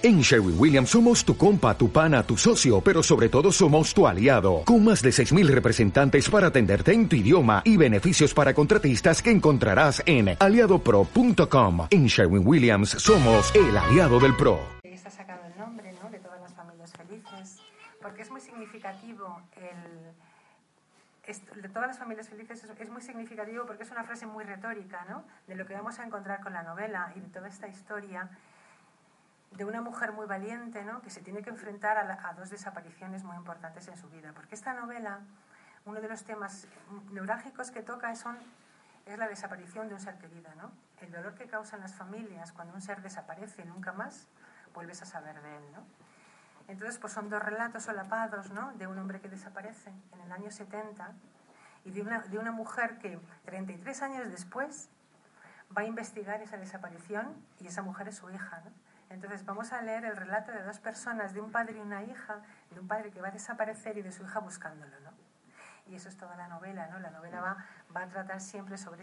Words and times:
En 0.00 0.20
Sherwin 0.20 0.54
Williams 0.56 0.90
somos 0.90 1.24
tu 1.24 1.36
compa, 1.36 1.76
tu 1.76 1.90
pana, 1.90 2.22
tu 2.22 2.36
socio, 2.36 2.80
pero 2.80 3.02
sobre 3.02 3.28
todo 3.28 3.50
somos 3.50 3.92
tu 3.92 4.06
aliado, 4.06 4.62
con 4.64 4.84
más 4.84 5.02
de 5.02 5.10
6.000 5.10 5.48
representantes 5.48 6.30
para 6.30 6.46
atenderte 6.46 6.92
en 6.92 7.08
tu 7.08 7.16
idioma 7.16 7.62
y 7.64 7.76
beneficios 7.76 8.32
para 8.32 8.54
contratistas 8.54 9.20
que 9.20 9.32
encontrarás 9.32 10.00
en 10.06 10.36
aliadopro.com. 10.38 11.88
En 11.90 12.06
Sherwin 12.06 12.46
Williams 12.46 12.90
somos 12.90 13.52
el 13.56 13.76
aliado 13.76 14.20
del 14.20 14.36
PRO. 14.36 14.60
Está 14.84 15.10
sacado 15.10 15.44
el 15.44 15.58
nombre 15.58 15.92
¿no? 16.00 16.08
de 16.10 16.20
todas 16.20 16.40
las 16.42 16.54
familias 16.54 16.92
felices, 16.92 17.56
porque 18.00 18.22
es 18.22 18.30
muy 18.30 18.40
significativo 18.40 19.42
el... 19.56 20.12
De 21.60 21.68
todas 21.68 21.88
las 21.88 21.98
familias 21.98 22.28
felices 22.28 22.62
es, 22.62 22.70
es 22.80 22.88
muy 22.88 23.02
significativo 23.02 23.66
porque 23.66 23.82
es 23.82 23.90
una 23.90 24.04
frase 24.04 24.26
muy 24.26 24.44
retórica, 24.44 25.04
¿no? 25.10 25.24
De 25.46 25.56
lo 25.56 25.66
que 25.66 25.74
vamos 25.74 25.98
a 25.98 26.04
encontrar 26.04 26.40
con 26.40 26.54
la 26.54 26.62
novela 26.62 27.12
y 27.16 27.20
de 27.20 27.28
toda 27.28 27.48
esta 27.48 27.68
historia 27.68 28.30
de 29.52 29.64
una 29.64 29.80
mujer 29.80 30.12
muy 30.12 30.26
valiente, 30.26 30.84
¿no? 30.84 31.00
que 31.02 31.10
se 31.10 31.20
tiene 31.20 31.42
que 31.42 31.50
enfrentar 31.50 31.96
a, 31.98 32.32
dos 32.34 32.50
desapariciones 32.50 33.24
muy 33.24 33.36
importantes 33.36 33.88
en 33.88 33.96
su 33.96 34.08
vida. 34.08 34.32
Porque 34.34 34.54
esta 34.54 34.74
novela, 34.74 35.20
uno 35.84 36.00
de 36.00 36.08
los 36.08 36.24
temas 36.24 36.66
neurálgicos 37.10 37.70
que 37.70 37.82
toca 37.82 38.14
son, 38.14 38.36
es 39.06 39.18
la 39.18 39.26
desaparición 39.26 39.88
de 39.88 39.94
un 39.94 40.00
ser 40.00 40.18
querido, 40.18 40.54
¿no? 40.56 40.70
el 41.00 41.10
dolor 41.10 41.34
que 41.34 41.46
causan 41.46 41.80
las 41.80 41.94
familias 41.94 42.52
cuando 42.52 42.74
un 42.74 42.82
ser 42.82 43.00
desaparece 43.00 43.62
y 43.62 43.64
nunca 43.64 43.92
más 43.92 44.28
vuelves 44.74 45.00
a 45.02 45.06
saber 45.06 45.40
de 45.40 45.56
él. 45.56 45.62
¿no? 45.72 45.82
Entonces, 46.68 46.98
pues 46.98 47.14
son 47.14 47.30
dos 47.30 47.42
relatos 47.42 47.84
solapados 47.84 48.50
¿no? 48.50 48.72
de 48.74 48.86
un 48.86 48.98
hombre 48.98 49.20
que 49.20 49.28
desaparece 49.28 49.90
en 50.12 50.20
el 50.20 50.30
año 50.30 50.50
70 50.50 51.12
y 51.84 51.90
de 51.90 52.02
una, 52.02 52.20
de 52.20 52.38
una 52.38 52.52
mujer 52.52 52.98
que 52.98 53.18
33 53.46 54.02
años 54.02 54.30
después 54.30 54.90
va 55.76 55.82
a 55.82 55.84
investigar 55.84 56.42
esa 56.42 56.58
desaparición 56.58 57.34
y 57.60 57.66
esa 57.66 57.82
mujer 57.82 58.08
es 58.08 58.16
su 58.16 58.30
hija. 58.30 58.60
¿no? 58.64 58.70
Entonces 59.10 59.44
vamos 59.44 59.72
a 59.72 59.80
leer 59.82 60.04
el 60.04 60.16
relato 60.16 60.52
de 60.52 60.62
dos 60.62 60.78
personas, 60.80 61.32
de 61.32 61.40
un 61.40 61.50
padre 61.50 61.78
y 61.78 61.80
una 61.80 62.02
hija, 62.02 62.40
de 62.70 62.80
un 62.80 62.86
padre 62.86 63.10
que 63.10 63.20
va 63.20 63.28
a 63.28 63.32
desaparecer 63.32 63.96
y 63.96 64.02
de 64.02 64.12
su 64.12 64.22
hija 64.22 64.40
buscándolo, 64.40 65.00
¿no? 65.00 65.12
Y 65.86 65.94
eso 65.94 66.08
es 66.10 66.16
toda 66.16 66.36
la 66.36 66.48
novela, 66.48 66.86
¿no? 66.88 66.98
La 66.98 67.10
novela 67.10 67.40
va, 67.40 67.56
va 67.96 68.02
a 68.02 68.08
tratar 68.08 68.40
siempre 68.40 68.76
sobre, 68.76 69.02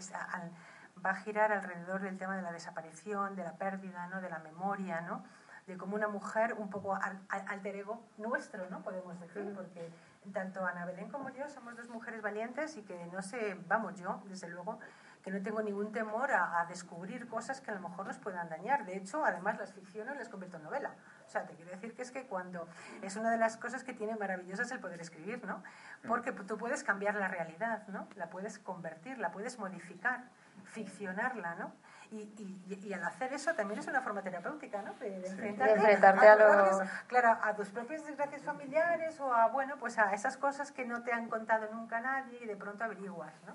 va 1.04 1.10
a 1.10 1.14
girar 1.16 1.52
alrededor 1.52 2.00
del 2.02 2.16
tema 2.18 2.36
de 2.36 2.42
la 2.42 2.52
desaparición, 2.52 3.34
de 3.34 3.44
la 3.44 3.54
pérdida, 3.54 4.06
¿no? 4.06 4.20
De 4.20 4.30
la 4.30 4.38
memoria, 4.38 5.00
¿no? 5.00 5.24
De 5.66 5.76
cómo 5.76 5.96
una 5.96 6.08
mujer, 6.08 6.54
un 6.54 6.70
poco 6.70 6.94
al, 6.94 7.18
alter 7.28 7.76
ego 7.76 8.00
nuestro, 8.18 8.70
¿no? 8.70 8.82
Podemos 8.82 9.18
decir, 9.18 9.52
porque 9.54 9.90
tanto 10.32 10.64
Ana 10.64 10.84
Belén 10.84 11.10
como 11.10 11.30
yo 11.30 11.48
somos 11.48 11.76
dos 11.76 11.88
mujeres 11.88 12.22
valientes 12.22 12.76
y 12.76 12.82
que 12.82 13.06
no 13.06 13.22
sé, 13.22 13.56
vamos, 13.66 13.98
yo, 13.98 14.22
desde 14.26 14.48
luego, 14.48 14.78
que 15.26 15.32
no 15.32 15.42
tengo 15.42 15.60
ningún 15.60 15.90
temor 15.90 16.30
a, 16.30 16.64
descubrir 16.68 17.26
cosas 17.26 17.60
que 17.60 17.72
a 17.72 17.74
lo 17.74 17.80
mejor 17.80 18.06
nos 18.06 18.16
puedan 18.16 18.48
dañar. 18.48 18.86
De 18.86 18.96
hecho, 18.96 19.24
además 19.24 19.58
las 19.58 19.72
ficciono 19.72 20.14
y 20.14 20.18
las 20.18 20.28
convierto 20.28 20.58
en 20.58 20.62
novela. 20.62 20.94
O 21.26 21.28
sea, 21.28 21.44
te 21.44 21.54
quiero 21.54 21.70
decir 21.72 21.94
que 21.94 22.02
es 22.02 22.10
que 22.10 22.26
cuando 22.26 22.68
es 23.02 23.16
una 23.16 23.30
de 23.30 23.36
las 23.36 23.56
cosas 23.56 23.82
que 23.82 23.92
tiene 23.92 24.14
maravillosas 24.16 24.70
el 24.70 24.78
poder 24.78 25.00
escribir, 25.00 25.44
¿no? 25.44 25.62
Porque 26.06 26.32
tú 26.32 26.56
puedes 26.56 26.84
cambiar 26.84 27.16
la 27.16 27.28
realidad, 27.28 27.86
¿no? 27.88 28.08
La 28.14 28.30
puedes 28.30 28.58
convertir, 28.60 29.18
la 29.18 29.32
puedes 29.32 29.58
modificar, 29.58 30.24
ficcionarla, 30.64 31.56
¿no? 31.56 31.72
Y, 32.12 32.30
y, 32.68 32.92
al 32.92 33.02
hacer 33.02 33.32
eso 33.32 33.52
también 33.54 33.80
es 33.80 33.88
una 33.88 34.00
forma 34.00 34.22
terapéutica, 34.22 34.80
¿no? 34.82 34.94
De, 34.94 35.16
enfrentarte, 35.26 36.28
a, 36.28 36.36
los... 36.36 36.88
Claro, 37.08 37.36
a 37.42 37.54
tus 37.56 37.70
propias 37.70 38.06
desgracias 38.06 38.42
familiares 38.42 39.18
o 39.18 39.34
a, 39.34 39.48
bueno, 39.48 39.76
pues 39.78 39.98
a 39.98 40.14
esas 40.14 40.36
cosas 40.36 40.70
que 40.70 40.84
no 40.84 41.02
te 41.02 41.12
han 41.12 41.28
contado 41.28 41.68
nunca 41.72 42.00
nadie 42.00 42.38
y 42.40 42.46
de 42.46 42.54
pronto 42.54 42.84
averiguas, 42.84 43.34
¿no? 43.44 43.54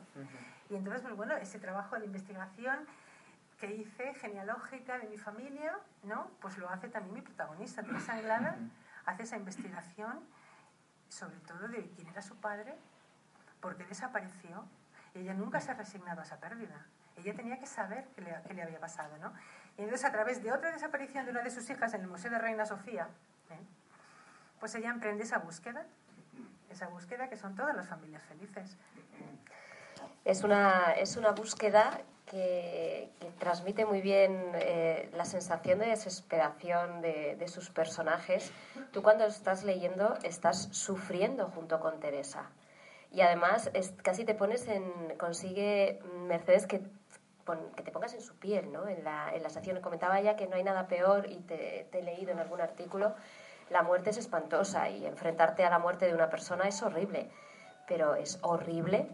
Y 0.70 0.76
entonces, 0.76 1.02
pues 1.02 1.16
bueno, 1.16 1.38
ese 1.38 1.60
trabajo 1.60 1.98
de 1.98 2.06
investigación 2.06 2.86
que 3.62 3.76
hice, 3.76 4.16
genealógica 4.16 4.98
de 4.98 5.08
mi 5.08 5.18
familia, 5.20 5.78
¿no? 6.02 6.32
Pues 6.42 6.58
lo 6.58 6.68
hace 6.68 6.90
también 6.90 7.14
mi 7.14 7.22
protagonista, 7.22 7.84
Teresa 7.84 8.14
Anglada, 8.14 8.58
hace 9.06 9.24
esa 9.24 9.38
investigación 9.38 10.20
sobre 11.10 11.36
todo 11.42 11.68
de 11.68 11.88
quién 11.92 12.08
era 12.08 12.24
su 12.24 12.36
padre, 12.38 12.74
por 13.60 13.78
qué 13.78 13.86
desapareció, 13.86 14.66
y 15.14 15.20
ella 15.20 15.36
nunca 15.36 15.60
se 15.60 15.70
ha 15.70 15.74
resignado 15.76 16.22
a 16.22 16.24
esa 16.24 16.40
pérdida. 16.40 16.88
Ella 17.18 17.36
tenía 17.36 17.60
que 17.60 17.68
saber 17.68 18.08
qué 18.16 18.22
le, 18.22 18.54
le 18.54 18.64
había 18.64 18.80
pasado, 18.80 19.16
¿no? 19.20 19.32
Y 19.78 19.84
entonces, 19.84 20.06
a 20.06 20.12
través 20.12 20.42
de 20.42 20.52
otra 20.52 20.72
desaparición 20.72 21.26
de 21.26 21.32
una 21.32 21.42
de 21.42 21.52
sus 21.52 21.70
hijas 21.70 21.94
en 21.94 22.02
el 22.02 22.08
Museo 22.08 22.32
de 22.32 22.40
Reina 22.40 22.66
Sofía, 22.66 23.10
¿eh? 23.52 23.60
pues 24.60 24.74
ella 24.74 24.90
emprende 24.90 25.24
esa 25.24 25.38
búsqueda, 25.38 25.86
esa 26.70 26.88
búsqueda 26.88 27.30
que 27.30 27.38
son 27.38 27.56
todas 27.56 27.76
las 27.76 27.88
familias 27.88 28.24
felices. 28.24 28.76
Es 30.26 30.44
una, 30.44 30.94
es 30.94 31.18
una 31.18 31.32
búsqueda 31.32 32.02
que, 32.32 33.10
transmite 33.40 33.86
muy 33.86 34.02
bien 34.02 34.52
eh, 34.54 35.10
la 35.16 35.26
sensación 35.26 35.80
de 35.80 35.88
desesperación 35.88 37.02
de, 37.02 37.48
sus 37.48 37.70
personajes. 37.70 38.52
Tú 38.92 39.04
cuando 39.04 39.26
estás 39.26 39.64
leyendo 39.64 40.16
estás 40.24 40.70
sufriendo 40.72 41.48
junto 41.48 41.80
con 41.80 42.00
Teresa. 42.00 42.50
Y 43.12 43.22
además 43.22 43.70
casi 44.02 44.24
te 44.24 44.36
pones 44.36 44.68
en... 44.68 45.18
consigue 45.18 46.00
Mercedes 46.28 46.66
que 46.68 46.82
que 47.76 47.84
te 47.84 47.92
pongas 47.92 48.14
en 48.14 48.22
su 48.22 48.36
piel, 48.36 48.72
¿no? 48.72 48.88
En 48.88 49.04
la, 49.04 49.34
en 49.34 49.42
la 49.42 49.48
estación 49.50 49.82
comentaba 49.82 50.22
ya 50.22 50.38
que 50.38 50.48
no 50.48 50.56
hay 50.56 50.64
nada 50.64 50.88
peor 50.88 51.30
y 51.30 51.38
te, 51.40 51.90
he 51.92 52.02
leído 52.02 52.32
en 52.32 52.40
algún 52.40 52.62
artículo, 52.62 53.14
la 53.70 53.84
muerte 53.84 54.12
es 54.12 54.18
espantosa 54.18 54.90
y 54.90 55.06
enfrentarte 55.06 55.66
a 55.66 55.70
la 55.70 55.80
muerte 55.80 56.06
de 56.06 56.14
una 56.14 56.30
persona 56.30 56.66
es 56.66 56.82
horrible, 56.82 57.30
pero 57.88 58.16
es 58.16 58.40
horrible 58.42 59.10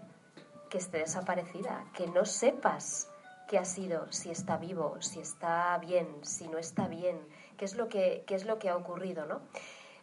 que 0.69 0.77
esté 0.77 0.99
desaparecida, 0.99 1.85
que 1.95 2.07
no 2.07 2.25
sepas 2.25 3.09
qué 3.47 3.57
ha 3.57 3.65
sido, 3.65 4.11
si 4.11 4.29
está 4.29 4.57
vivo, 4.57 4.97
si 4.99 5.19
está 5.19 5.77
bien, 5.77 6.07
si 6.23 6.47
no 6.47 6.57
está 6.57 6.87
bien, 6.87 7.17
qué 7.57 7.65
es 7.65 7.75
lo 7.75 7.87
que, 7.87 8.23
qué 8.27 8.35
es 8.35 8.45
lo 8.45 8.59
que 8.59 8.69
ha 8.69 8.75
ocurrido, 8.75 9.25
¿no? 9.25 9.41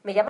Me 0.02 0.14
llama 0.14 0.22